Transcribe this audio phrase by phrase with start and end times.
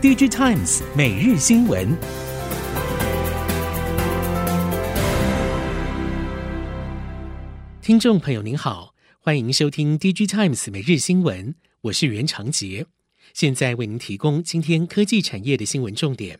[0.00, 1.98] DigiTimes 每日新闻，
[7.82, 12.86] 听众朋友您好，欢迎收听 DigiTimes 每日新闻，我是袁长杰，
[13.34, 16.38] 现在为您提供今天科技产业的新闻重点。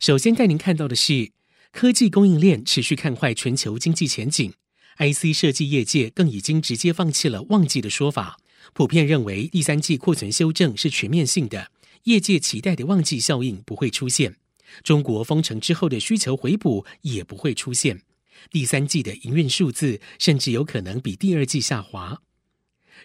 [0.00, 1.32] 首先带您看到的是，
[1.72, 4.50] 科技供应链持续看坏全球经济前景
[4.96, 8.38] ，IC 设计业界更已经直接放弃了旺季的说法。
[8.72, 11.70] 普遍认为，第三季库存修正是全面性的，
[12.04, 14.36] 业界期待的旺季效应不会出现。
[14.82, 18.02] 中国封城之后的需求回补也不会出现。
[18.50, 22.22] 第三季的营运数字甚至有可能比第二季下滑。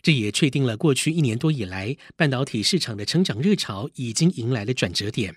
[0.01, 5.35] 这也确定了过去一年多以来半导体市场的成长热潮已经迎来了转折点。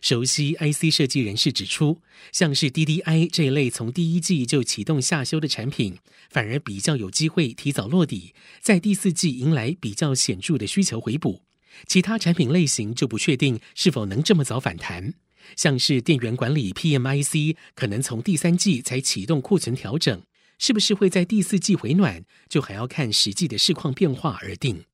[0.00, 2.00] 熟悉 IC 设计人士指出，
[2.32, 5.98] 像是 DDI 这一类从第一季就启动下修的产品，
[6.30, 11.42] 反而比较有机会提早落底，在第四季迎来比较显著的需求回补。
[11.86, 15.14] 其他产品类型就不确定是否能这么早反弹。
[15.56, 20.22] 像是电源管理 PMIC，可能从第三季才启动库存调整，
[20.58, 24.84] 是不是会在第四季回暖，就还要看实际的市况变化而定。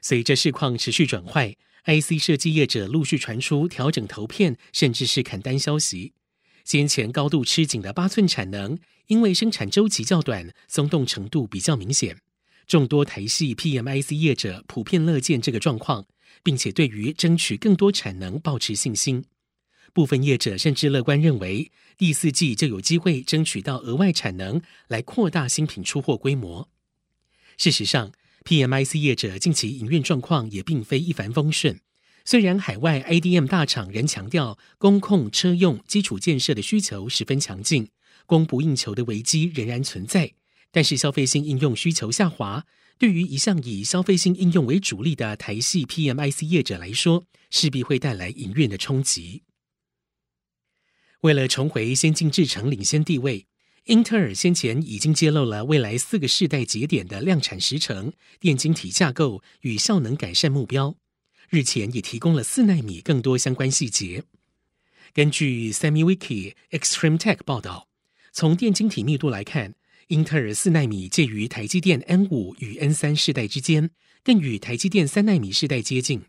[0.00, 1.56] 随着市况持续转坏。
[1.84, 6.12] IC 设计业者陆续传出调整投片，甚至是砍单消息。
[6.62, 12.18] 先前高度吃紧的八寸产能，因为生产周期较短，松动程度比较明显。
[12.68, 16.06] 众多台系 PMIC 业者普遍乐见这个状况，
[16.42, 19.24] 并且对于争取更多产能抱持信心。
[19.94, 26.68] 部分业者甚至乐观认为，第四季就有机会争取到额外产能，来扩大新品出货规模。
[27.56, 28.12] 事实上
[28.44, 31.80] ，PMIC 业者近期营运状况也并非一帆风顺，
[32.26, 37.88] 虽然海外 IDM 大厂仍强调工控车用基础建设的需求十分强劲，
[38.26, 40.34] 供不应求的危机仍然存在，
[40.70, 42.66] 但是消费性应用需求下滑，
[42.98, 49.42] 对于一向以消费性应用为主力的台系 PMIC 业者来说，势必会带来营运的冲击。
[51.22, 53.46] 为了重回先进制程领先地位。
[53.84, 60.94] 英特尔先前已经揭露了未来四个世代节点的量产时程、电晶体架构与效能改善目标。
[61.48, 64.24] 日前也提供了四纳米更多相关细节。
[65.14, 67.88] 根据 SemiWiki Extreme Tech 报道，
[68.30, 69.74] 从电晶体密度来看，
[70.08, 73.90] 英特尔四纳米介于台积电 N 五与 N 三世代之间，
[74.24, 76.22] 更与台积电三纳米世代接近。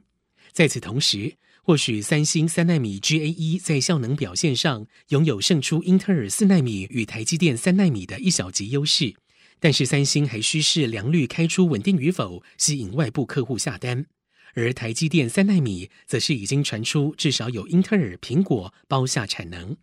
[0.52, 9.16] 在此同时，或许三星三纳米 GA 一在效能表现上拥有胜出英特尔四纳米与台积电三纳米的一小级优势，
[9.62, 14.08] 但是三星还需视良率开出稳定与否，吸引外部客户下单。
[14.56, 19.78] 而台积电三纳米则是已经传出至少有英特尔、苹果包下产能。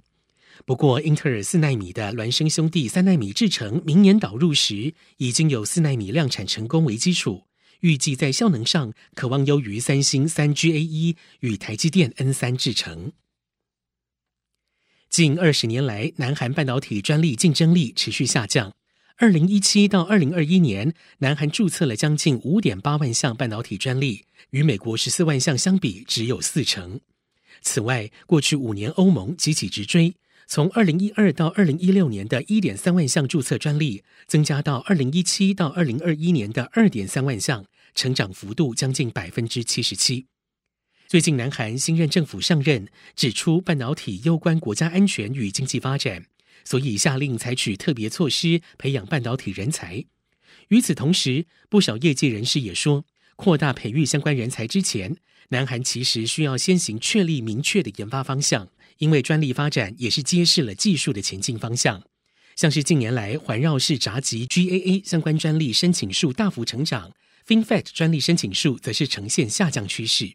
[0.64, 7.44] 不过，英特尔四纳米的孪生兄弟三纳米制程明年导入时，已经有四纳米量产成功为基础。
[7.80, 13.12] 预计在效能上，可望优于三星三 GAE 与台积电 N 三制程。
[15.10, 18.74] 近二十年来，南韩半导体专利竞争力持续下降。
[19.18, 27.00] 二零一七到二零二一年，南韩注册了将近五点八万项半导体专利，与美国十四万项相比，只有四成。
[27.62, 30.14] 此外，过去五年欧盟急起直追。
[30.48, 37.64] 从二零一二到二零一六年的一点三万项注册专利，增加到二零一七到二零二一年的二点三万项，
[37.96, 40.26] 成长幅度将近百分之七十七。
[41.08, 42.86] 最近，南韩新任政府上任，
[43.16, 46.26] 指出半导体攸关国家安全与经济发展，
[46.64, 50.04] 所以下令采取特别措施培养半导体人才。
[50.68, 53.04] 与此同时，不少业界人士也说，
[53.34, 55.16] 扩大培育相关人才之前，
[55.48, 58.68] 南韩其实需要先行确立明确的研发方向。
[58.98, 62.02] 因为专利发展也是揭示了技术的前进方向，
[62.54, 67.12] 像是近年来环绕式闸极 GAA 相关专利申请数大幅成长
[67.46, 70.32] ，FinFET 专利申请数则是呈现下降趋势。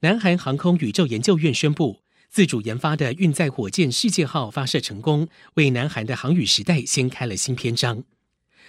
[0.00, 8.04] 南韩航空宇宙研究院宣布，自主研发的运载火箭世界号发射成功，为南韩的航宇时代掀开了新篇章。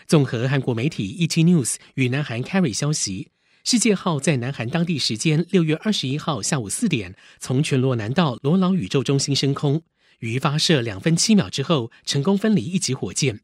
[0.06, 3.30] 综合韩国媒体 ET News 与南韩 Carry 消息。
[3.70, 9.82] 世界号在南韩当地时间六月二十一号下午四点，从全罗南道罗老宇宙中心升空，
[10.20, 13.42] 于发射两分七秒之后成功分离一级火箭，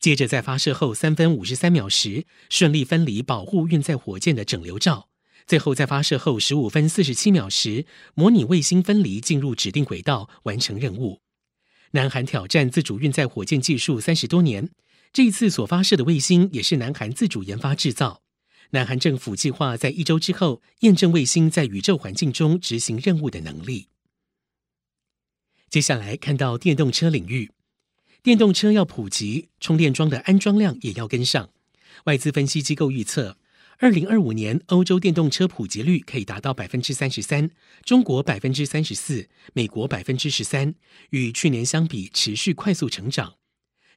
[0.00, 5.10] 接着在发射后三分五十三秒时顺利分离保护运载火箭的整流罩，
[5.46, 7.84] 最后在发射后十五分四十七秒时
[8.14, 11.20] 模拟卫星分离进入指定轨道，完成任务。
[11.90, 14.70] 南韩挑战自主运载火箭技术三十多年，
[15.12, 18.22] 这一次所发射的卫星也是南韩自主研发制造。
[18.70, 23.88] 南韩政府计划在一周之后验证卫星在宇宙环境中执行任务的能力。
[25.68, 27.50] 接下来看到电动车领域，
[28.22, 31.50] 电动车要普及，充电桩的安装量也要跟上。
[32.04, 33.38] 外资分析机构预测，
[33.78, 37.50] 二零二五年欧洲电动车普及率可以达到百分之三十三，
[37.84, 40.74] 中国百分之三十四，美国百分之十三，
[41.10, 43.34] 与去年相比持续快速成长。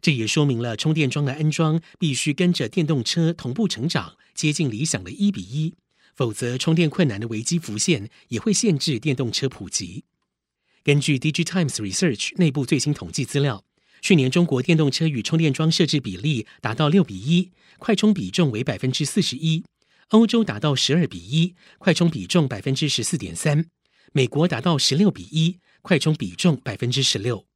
[0.01, 5.73] 这也说明了充电桩的安装必须跟着电动车同步成长，接近理想的一比一，
[6.15, 10.05] 否则充电困难的危机浮现，也会限制电动车普及。
[10.83, 13.65] 根据 DigiTimes Research 内部最新统计资料。
[14.01, 19.63] 去年中国电动车与充电桩设置比例达到六比一，快充比重为百分之四十一；
[20.11, 23.63] 欧洲达到十二比一，快充比重百分之十四点三；
[24.13, 27.48] 美国达到十六比一，快充比重百分之十六。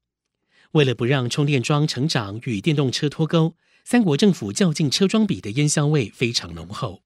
[0.73, 3.55] 为了不让充电桩成长与电动车脱钩，
[3.85, 7.03] 三国政府较劲车桩比的烟硝味非常浓厚。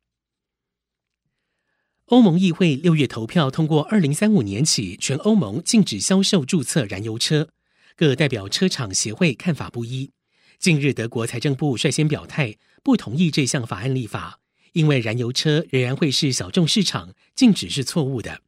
[2.06, 7.50] 欧盟议会六月投票通过，二零三五年起全欧盟禁止销售注册燃油车。
[7.98, 10.12] 各代表车厂协会看法不一。
[10.60, 14.40] 近日，德国财政部率先表态，不同意这项法案立法，
[14.72, 18.44] 因为燃油车仍然会是小众市场，禁止是错误的。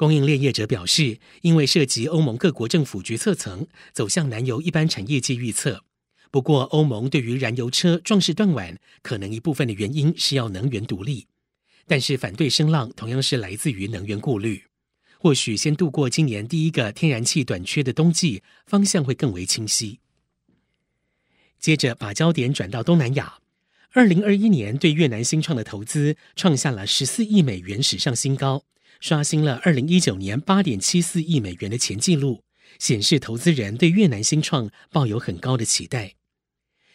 [0.00, 5.84] 供应链业者表示，因为涉及欧盟各国政府决策层，走向难由一般产业界预测。
[6.30, 11.26] 不过，欧盟对于燃油车壮士断腕，可能一部分的原因是要能源独立，
[11.86, 14.64] 但是反对声浪同样是来自于能源顾虑。
[15.18, 20.00] 或许先度过今年第一个天然气短缺的冬季，方向会更为清晰。
[21.58, 23.34] 接着把焦点转到东南亚，
[23.92, 28.64] 二零二一年对越南新创的投资创下了十四亿美元史上新高，
[29.00, 32.42] 刷新了二零一九年八点七四亿美元的前纪录，
[32.78, 36.16] 显示投资人对越南新创抱有很高的期待。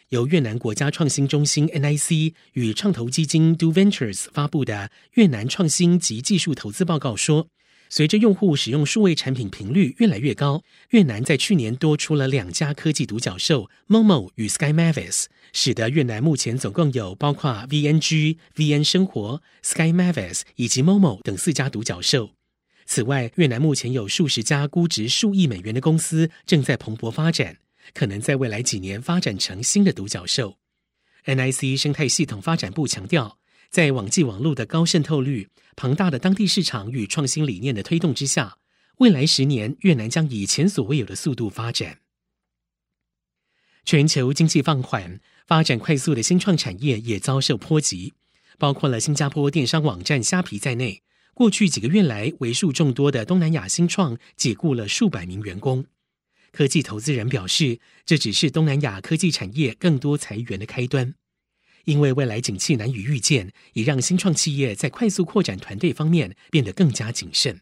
[0.09, 7.47] 由越南国家创新中心 NIC 与创投基金 Do Ventures 发布的越南创新及技术投资报告说，
[7.89, 22.31] 随着用户使用数位产品频率越来越高，越南在去年多出了两家科技独角兽 Momo 与 Sky Mavis，使得越南目前总共有包括 VNG、VN 生活、Sky Mavis 以及 Momo 等四家独角兽。
[22.85, 27.57] 此外，越南目前有数十家估值数亿美元的公司正在蓬勃发展，
[27.93, 30.57] 可能在未来几年发展成新的独角兽。
[31.25, 33.37] NIC 生态系统发展部强调。
[33.75, 38.57] 在网际网络的高渗透率、庞大的当地市场与创新理念的推动之下，
[38.99, 41.99] 未来十年越南将以前所未有的速度发展。
[43.83, 48.13] 全球经济放缓，发展快速的新创产业也遭受波及，
[48.57, 51.01] 包括了新加坡电商网站虾皮在内。
[51.33, 55.85] 过去几个月来，为数众多的东南亚新创解雇了数百名员工。
[56.53, 61.15] 科技投资人表示，这只是东南亚科技产业更多裁员的开端。
[61.85, 67.61] 因为未来景气难以预见，也让新创企业在快速扩展团队方面变得更加谨慎。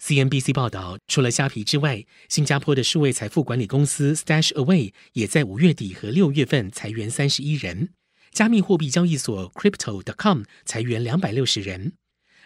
[0.00, 7.90] CNBC 报道，除了虾皮之外，新加坡的数位财富管理公司 StashAway 也在五月底和六月份裁员三十一人。
[8.32, 11.92] 加密货币交易所 Crypto.com 裁员两百六十人。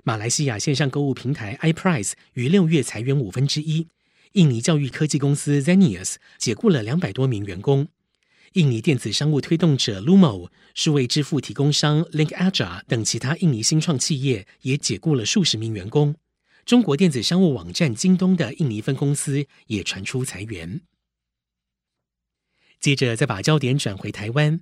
[0.04, 3.88] 马来西亚线上购物平台 iPrice 于六月裁员五分之一。
[4.32, 7.88] 印尼教育科技公司 Zenius 解雇了两百多名员工。
[8.52, 16.14] 印尼电子商务推动者 Lumo、数位支付提供商 LinkAja 等其他印尼新创企业也解雇了数十名员工。
[16.64, 20.80] 中国电子商务网站京东的印尼分公司也传出裁员。
[22.80, 24.60] 接着再把焦点转回台湾，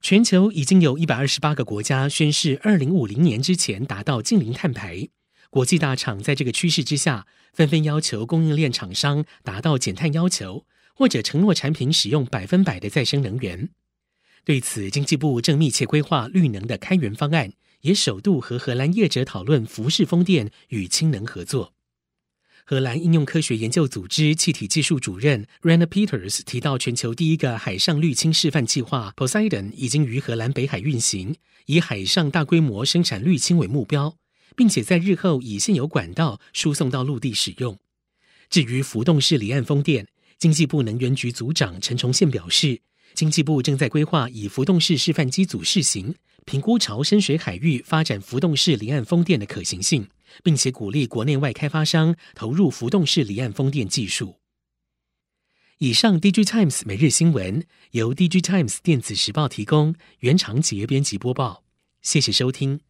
[0.00, 5.08] 全球已经有一百二十八个国家宣誓二零五零年之前达到净零碳排。
[5.50, 10.66] 国际大厂在这个趋势之下，纷纷要求供应链厂商达到减碳要求。
[10.94, 13.68] 或者承诺产品使用百分百的再生能源。
[14.44, 21.72] 对此，经济部正密切规划绿能的开源方案，也首度和荷兰业者讨论浮式风电与氢能合作。
[22.66, 31.36] 荷兰应用科学研究组织气体技术主任 Rana Peters 提到，全球第一个海上绿氢示范计划 Poseidon 已经于荷兰北海运行，
[31.66, 34.16] 以海上大规模生产绿氢为目标，
[34.56, 37.78] 并且在日后以现有管道输送到陆地使用。
[38.48, 40.06] 至于浮动式离岸风电，
[40.38, 42.80] 经济部能源局组长陈崇宪表示，
[43.14, 46.14] 经济部正在规划以浮动式示范机组试行，
[46.44, 50.08] 评估朝深水海域发展浮动式离岸风电的可行性，
[50.42, 54.36] 并且鼓励国内外开发商投入浮动式离岸风电技术。
[55.78, 61.64] 以上，DigiTimes 每日新闻由 DigiTimes 电子时报提供，原长节编辑播报，
[62.00, 62.80] 谢谢收听。